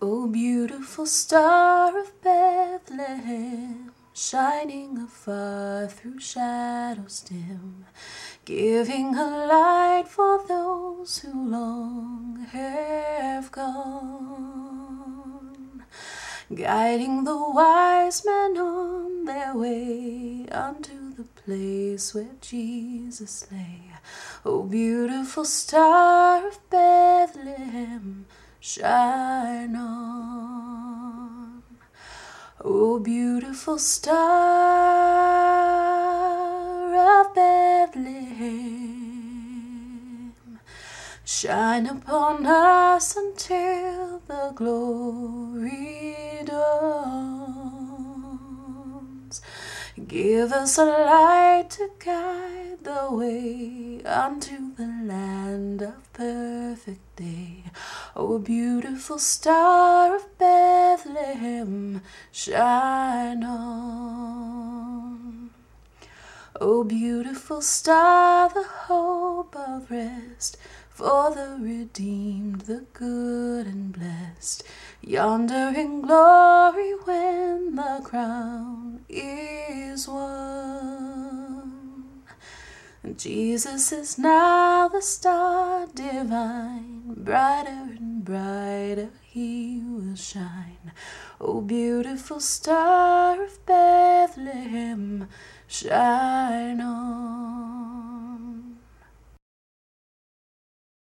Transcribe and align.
O 0.00 0.28
beautiful 0.28 1.06
star 1.06 1.98
of 1.98 2.12
Bethlehem, 2.22 3.90
shining 4.12 4.96
afar 4.96 5.88
through 5.88 6.20
shadows 6.20 7.18
dim, 7.28 7.84
giving 8.44 9.16
a 9.16 9.46
light 9.46 10.04
for 10.06 10.46
those 10.46 11.18
who 11.18 11.50
long 11.50 12.46
have 12.52 13.50
gone, 13.50 14.62
guiding 16.54 17.24
the 17.24 17.36
wise 17.36 18.24
men 18.24 18.56
on 18.56 19.24
their 19.24 19.56
way 19.56 20.46
unto 20.52 21.12
the 21.12 21.24
place 21.24 22.14
where 22.14 22.36
Jesus 22.40 23.50
lay. 23.50 23.90
O 24.44 24.62
beautiful 24.62 25.44
star 25.44 26.46
of 26.46 26.60
Bethlehem, 26.70 28.26
shine 28.60 29.76
on. 29.76 31.62
O 32.60 32.98
beautiful 32.98 33.78
star 33.78 34.18
of 37.20 37.34
Bethlehem, 37.34 38.58
shine 41.24 41.86
upon 41.86 42.44
us 42.46 43.16
until 43.16 44.20
the 44.26 44.52
glory 44.54 46.16
dawns. 46.44 47.78
Give 50.06 50.52
us 50.52 50.78
a 50.78 50.84
light 50.84 51.70
to 51.70 51.90
guide 51.98 52.82
the 52.82 53.08
way 53.10 54.02
unto 54.04 54.74
the 54.74 54.86
land 55.04 55.82
of 55.82 56.12
perfect 56.12 57.16
day. 57.16 57.64
O 58.20 58.38
beautiful 58.40 59.20
star 59.20 60.16
of 60.16 60.26
Bethlehem, 60.38 62.02
shine 62.32 63.44
on. 63.44 64.40
O 66.60 66.82
beautiful 66.82 67.62
star, 67.62 68.48
the 68.48 68.64
hope 68.64 69.54
of 69.54 69.88
rest 69.92 70.56
for 70.90 71.30
the 71.32 71.58
redeemed, 71.60 72.62
the 72.62 72.84
good 72.92 73.68
and 73.68 73.92
blessed, 73.92 74.64
yonder 75.00 75.72
in 75.76 76.00
glory 76.00 76.94
when 77.04 77.76
the 77.76 78.00
crown 78.02 79.04
is 79.08 80.08
won. 80.08 80.47
Jesus 83.16 83.92
is 83.92 84.18
now 84.18 84.88
the 84.88 85.00
star 85.00 85.86
divine, 85.94 87.14
brighter 87.16 87.68
and 87.68 88.24
brighter 88.24 89.10
he 89.22 89.80
will 89.84 90.16
shine. 90.16 90.92
O 91.40 91.60
beautiful 91.60 92.40
star 92.40 93.40
of 93.42 93.64
Bethlehem, 93.64 95.28
shine 95.68 96.80
on. 96.80 97.37